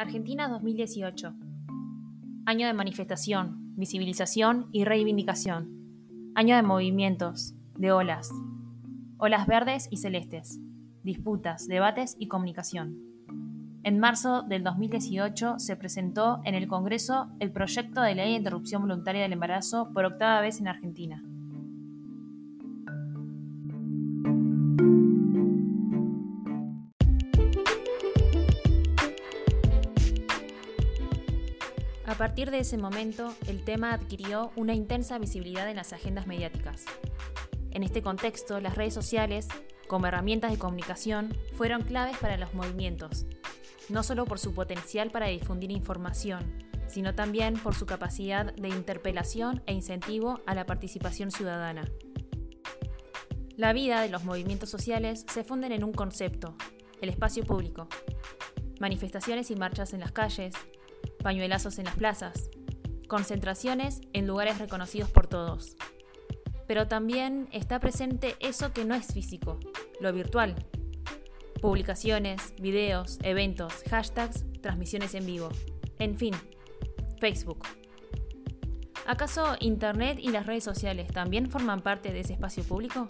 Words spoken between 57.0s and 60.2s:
el espacio público. Manifestaciones y marchas en las